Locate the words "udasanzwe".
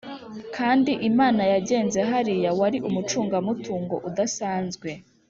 4.09-4.89